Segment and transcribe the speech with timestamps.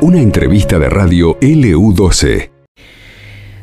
[0.00, 2.50] Una entrevista de radio LU12.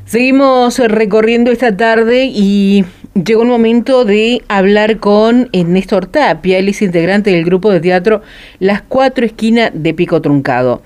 [0.06, 6.82] Seguimos recorriendo esta tarde y llegó el momento de hablar con Néstor Tapia, él es
[6.82, 8.22] integrante del grupo de teatro
[8.60, 10.82] Las Cuatro Esquinas de Pico Truncado.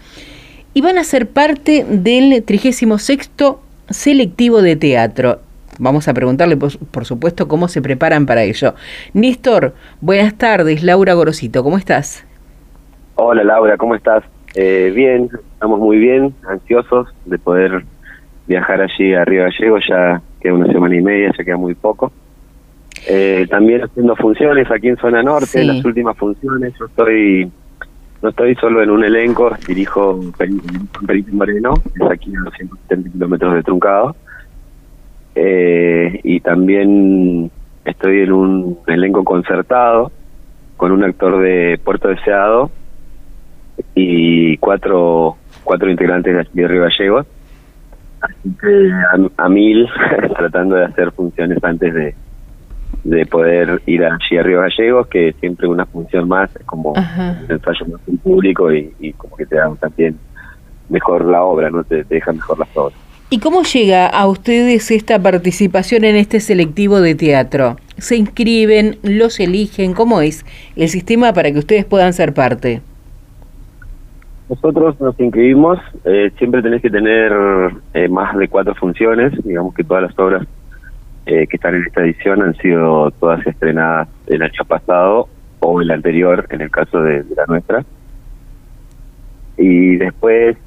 [0.74, 2.90] Y van a ser parte del 36
[3.90, 5.40] selectivo de teatro.
[5.80, 8.76] Vamos a preguntarle, por, supuesto, cómo se preparan para ello.
[9.14, 10.84] Néstor, buenas tardes.
[10.84, 12.26] Laura Gorosito, ¿cómo estás?
[13.16, 14.24] Hola Laura, ¿cómo estás?
[14.56, 17.84] Eh, bien, estamos muy bien, ansiosos de poder
[18.48, 22.12] viajar allí a Río Gallego, ya queda una semana y media, ya queda muy poco.
[23.08, 27.52] Eh, también haciendo funciones aquí en Zona Norte, las últimas funciones, yo estoy,
[28.24, 33.54] no estoy solo en un elenco, dirijo Perito Moreno, es aquí a los 170 kilómetros
[33.54, 34.16] de Truncado,
[35.36, 37.52] eh, y también
[37.86, 40.12] estoy en un elenco concertado
[40.78, 42.72] con un actor de Puerto Deseado
[43.96, 47.26] y cuatro cuatro integrantes de Río Gallegos
[48.24, 48.92] así que
[49.38, 49.88] a, mil
[50.38, 52.16] tratando de hacer funciones antes de,
[53.04, 57.46] de poder ir allí a Río Gallegos, que siempre una función más es como un
[57.50, 60.18] ensayo más en público y, como que te dan también
[60.90, 62.98] mejor la obra, no te, te dejan mejor las obras.
[63.30, 67.78] ¿Y cómo llega a ustedes esta participación en este selectivo de teatro?
[67.98, 68.98] ¿Se inscriben?
[69.02, 69.94] ¿Los eligen?
[69.94, 72.82] ¿Cómo es el sistema para que ustedes puedan ser parte?
[74.50, 77.32] Nosotros nos inscribimos, eh, siempre tenés que tener
[77.94, 80.46] eh, más de cuatro funciones, digamos que todas las obras
[81.26, 85.92] eh, que están en esta edición han sido todas estrenadas el año pasado o el
[85.92, 87.86] anterior, en el caso de, la nuestra.
[89.58, 90.58] Y después,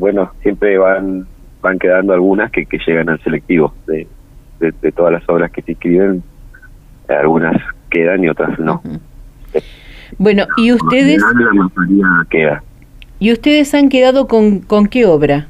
[0.00, 1.26] bueno, siempre van
[1.64, 4.06] van quedando algunas que, que llegan al selectivo de,
[4.60, 6.22] de, todas las obras que se inscriben,
[7.08, 7.56] algunas
[7.90, 8.82] quedan y otras no.
[10.18, 11.22] Bueno, y ustedes...
[11.22, 12.62] La mayoría queda.
[13.24, 15.46] ¿Y ustedes han quedado con, con qué obra?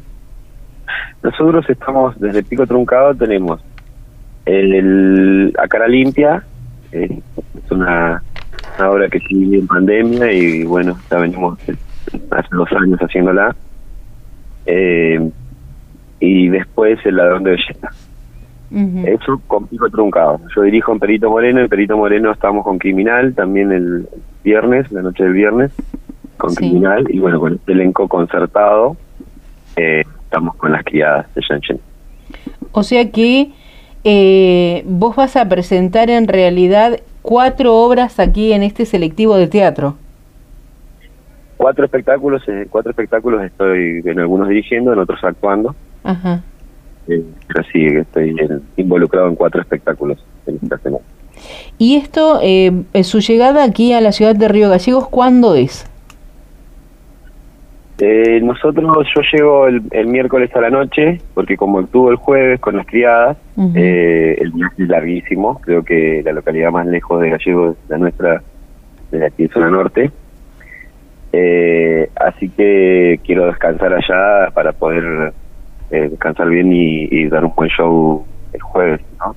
[1.25, 3.61] Nosotros estamos, desde Pico Truncado tenemos
[4.47, 6.45] el, A Cara Limpia,
[6.93, 7.19] eh,
[7.59, 8.23] es una,
[8.79, 11.59] obra que sigue en pandemia y bueno, ya venimos
[12.31, 13.57] hace dos años haciéndola.
[14.67, 15.29] Eh,
[16.21, 17.91] y después El Ladrón de Belleza.
[19.05, 20.41] Eso con Pico Truncado.
[20.55, 24.07] Yo dirijo en Perito Moreno, en Perito Moreno estamos con Criminal también el
[24.45, 25.73] viernes, la noche del viernes
[26.45, 28.97] con Criminal y bueno, con este elenco concertado
[29.77, 31.81] eh, estamos con las criadas de Shenzhen.
[32.73, 33.51] O sea que
[34.05, 39.97] eh, vos vas a presentar en realidad cuatro obras aquí en este selectivo de teatro.
[41.57, 45.75] Cuatro espectáculos, eh, cuatro espectáculos estoy en algunos dirigiendo, en otros actuando.
[46.03, 46.43] Ajá.
[47.07, 48.37] pero sí, estoy
[48.77, 51.05] involucrado en cuatro espectáculos en esta semana.
[51.79, 52.41] ¿Y esto,
[53.03, 55.87] su llegada aquí a la ciudad de Río Gallegos, cuándo es?
[57.99, 62.77] Eh, nosotros, yo llego el, miércoles a la noche, porque como estuvo el jueves con
[62.77, 63.37] las criadas,
[63.75, 67.99] eh, el viaje es larguísimo, creo que la localidad más lejos de Gallegos es la
[67.99, 68.43] nuestra,
[69.13, 70.11] de aquí en zona norte.
[71.33, 75.33] Eh, así que quiero descansar allá para poder
[75.91, 79.35] eh, descansar bien y, dar un buen show el jueves, ¿no?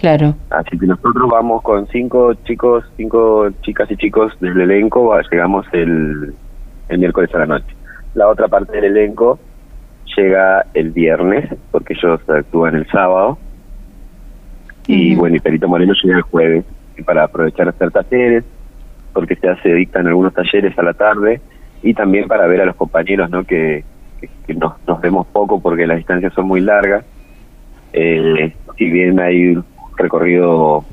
[0.00, 0.34] Claro.
[0.50, 6.34] Así que nosotros vamos con cinco chicos, cinco chicas y chicos del elenco, llegamos el,
[6.88, 7.74] el miércoles a la noche.
[8.14, 9.38] La otra parte del elenco
[10.16, 13.38] llega el viernes, porque ellos actúan el sábado.
[14.86, 16.64] Y bueno, y Perito Moreno llega el jueves,
[16.96, 18.44] y para aprovechar hacer talleres,
[19.12, 21.40] porque se hace, dictan algunos talleres a la tarde,
[21.82, 23.44] y también para ver a los compañeros, ¿no?
[23.44, 23.84] Que,
[24.46, 27.04] que, nos, nos, vemos poco porque las distancias son muy largas.
[27.92, 29.64] Eh, si bien hay un
[29.96, 30.84] recorrido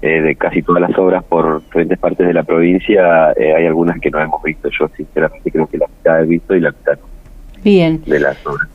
[0.00, 3.98] eh, de casi todas las obras por diferentes partes de la provincia, eh, hay algunas
[3.98, 4.68] que no hemos visto.
[4.70, 7.06] Yo sinceramente creo que la mitad he visto y la mitad no.
[7.64, 8.00] Bien.
[8.06, 8.68] De las obras.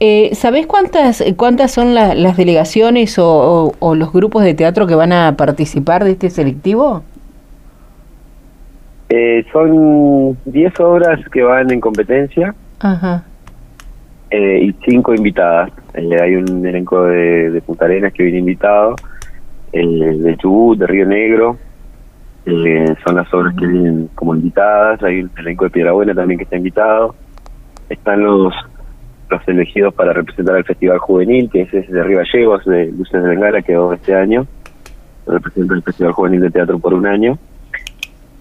[0.00, 5.36] Eh, ¿Sabés cuántas cuántas son las delegaciones o, los grupos de teatro que van a
[5.38, 7.02] participar de este selectivo?
[9.08, 13.24] Eh, son 10 obras que van en competencia Ajá.
[14.30, 15.70] y 5 invitadas.
[15.94, 18.96] hay un elenco de, de Punta Arenas que viene invitado
[19.80, 21.58] de Chubut, de Río Negro.
[22.46, 25.02] Eh, son las obras que vienen como invitadas.
[25.02, 27.14] Hay un elenco de Piedra Buena también que está invitado.
[27.88, 28.54] Están los
[29.30, 33.28] los elegidos para representar al Festival Juvenil, que es de Río Gallegos, de Luces de
[33.28, 34.46] Bengala, que este año.
[35.26, 37.38] Representa el Festival Juvenil de Teatro por un año.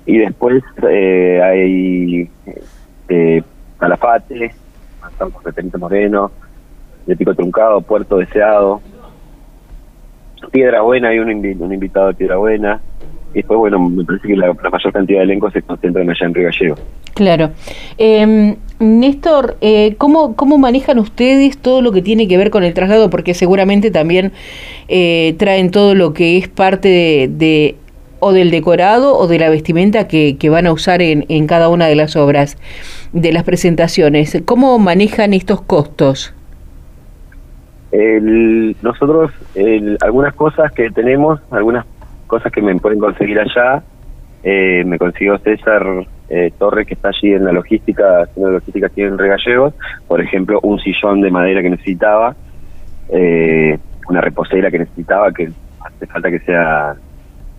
[0.06, 2.30] Y después eh, hay
[3.08, 3.42] eh,
[3.80, 6.32] Calafate, de Benito Moreno,
[7.06, 8.82] de Pico Truncado, Puerto Deseado,
[10.51, 12.81] Piedra Buena, hay un, un invitado de Piedra Buena,
[13.34, 16.34] y después, bueno, me parece que la, mayor cantidad de elencos se concentran allá en
[16.36, 16.75] Río Gallego.
[17.16, 17.51] Claro.
[17.98, 22.74] Eh, Néstor, eh, ¿cómo, ¿cómo manejan ustedes todo lo que tiene que ver con el
[22.74, 23.10] traslado?
[23.10, 24.34] Porque seguramente también
[24.88, 27.75] eh, traen todo lo que es parte de,
[28.19, 31.69] o del decorado o de la vestimenta que, que van a usar en, en cada
[31.69, 32.57] una de las obras,
[33.13, 34.42] de las presentaciones.
[34.46, 36.34] ¿Cómo manejan estos costos?
[37.94, 39.31] El, nosotros,
[40.01, 41.86] algunas cosas que tenemos, algunas
[42.25, 43.84] cosas que me pueden conseguir allá,
[44.44, 45.86] eh, me consiguió César
[46.28, 49.75] eh, Torres, que está allí en la logística, haciendo logística aquí en Regallegos,
[50.07, 52.36] por ejemplo, un sillón de madera que necesitaba,
[53.10, 53.78] eh,
[54.10, 56.96] una reposera que necesitaba, que hace falta que sea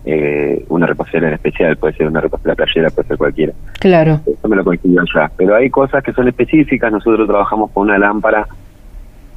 [0.03, 3.53] eh, una reposera en especial, puede ser una reposera playera, puede ser cualquiera.
[3.79, 4.19] Claro.
[4.25, 5.31] Eso me lo consiguió allá.
[5.37, 8.45] Pero hay cosas que son específicas, nosotros trabajamos con una lámpara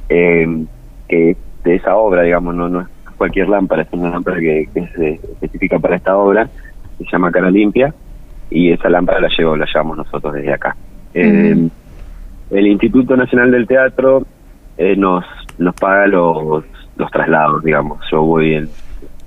[0.09, 0.65] eh,
[1.09, 4.99] que de esa obra, digamos, no, no es cualquier lámpara, es una lámpara que, es
[4.99, 6.49] eh, específica para esta obra,
[6.97, 7.93] se llama Cara Limpia,
[8.49, 10.75] y esa lámpara la llevo, la llevamos nosotros desde acá.
[11.13, 11.69] Eh,
[12.51, 14.25] el Instituto Nacional del Teatro
[14.77, 15.25] eh, nos
[15.57, 16.63] nos paga los
[16.95, 17.99] los traslados, digamos.
[18.11, 18.69] Yo voy en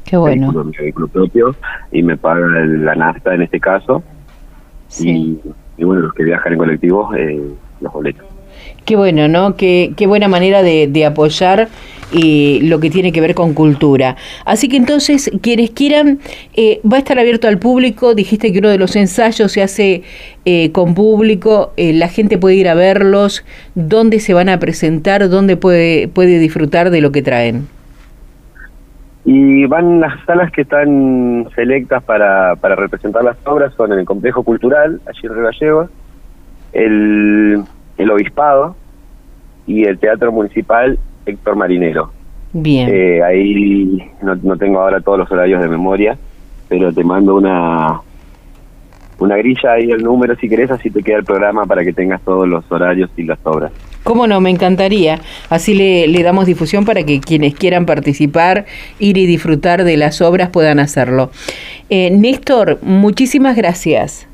[0.05, 0.47] Qué bueno.
[0.47, 1.57] vehículo, mi vehículo propio
[1.91, 4.03] y me paga la nafta en este caso.
[4.89, 5.41] Sí.
[5.79, 7.41] Y, y bueno, los que viajan en colectivos, eh,
[7.81, 8.32] los boletos.
[8.85, 9.57] Qué bueno, ¿no?
[9.57, 11.69] Qué, qué buena manera de, de apoyar
[12.13, 14.17] y lo que tiene que ver con cultura.
[14.45, 16.19] Así que entonces, quienes quieran,
[16.55, 18.15] eh, va a estar abierto al público.
[18.15, 20.03] Dijiste que uno de los ensayos se hace
[20.45, 23.45] eh, con público, eh, la gente puede ir a verlos,
[23.75, 27.67] dónde se van a presentar, dónde puede, puede disfrutar de lo que traen.
[29.25, 34.05] Y van las salas que están selectas para, para representar las obras, son en el
[34.05, 35.91] Complejo Cultural, allí en Río Gallegos,
[36.73, 37.63] el,
[37.99, 38.77] el Obispado
[39.67, 42.11] y el Teatro Municipal Héctor Marinero.
[42.53, 42.89] Bien.
[42.91, 46.19] Eh, ahí no, no tengo ahora todos los horarios de memoria,
[46.69, 48.01] pero te mando una
[49.19, 52.21] una grilla ahí el número si querés, así te queda el programa para que tengas
[52.23, 53.71] todos los horarios y las obras.
[54.03, 54.41] ¿Cómo no?
[54.41, 55.21] Me encantaría.
[55.49, 58.67] Así le, le damos difusión para que quienes quieran participar,
[58.99, 61.31] ir y disfrutar de las obras puedan hacerlo.
[61.89, 64.27] Eh, Néstor, muchísimas gracias.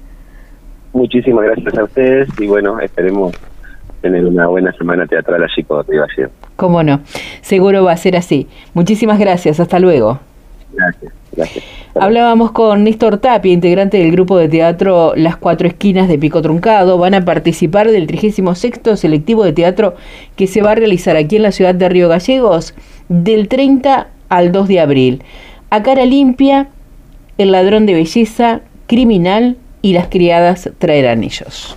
[0.95, 3.35] Muchísimas gracias a ustedes y bueno, esperemos
[4.09, 6.33] tener una buena semana teatral allí con Río Gallegos.
[6.57, 7.01] Cómo no,
[7.43, 8.47] seguro va a ser así.
[8.73, 10.19] Muchísimas gracias, hasta luego.
[10.73, 11.65] Gracias, gracias.
[11.95, 16.97] Hablábamos con Néstor Tapia, integrante del grupo de teatro Las Cuatro Esquinas de Pico Truncado.
[16.97, 19.95] Van a participar del 36 selectivo de teatro
[20.37, 22.75] que se va a realizar aquí en la ciudad de Río Gallegos
[23.09, 25.23] del 30 al 2 de abril.
[25.71, 26.69] A cara limpia,
[27.37, 31.77] El ladrón de belleza, Criminal y Las criadas traerán ellos.